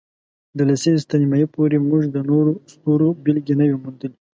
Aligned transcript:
د 0.57 0.59
لسیزې 0.69 1.03
تر 1.09 1.17
نیمایي 1.21 1.47
پورې، 1.55 1.77
موږ 1.89 2.03
د 2.09 2.17
نورو 2.29 2.51
ستورو 2.71 3.07
بېلګې 3.23 3.53
نه 3.59 3.65
وې 3.67 3.77
موندلې. 3.83 4.15